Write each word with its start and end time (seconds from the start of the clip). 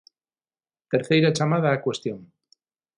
Terceira 0.91 1.35
chamada 1.37 1.75
á 1.77 1.81
cuestión. 1.85 2.19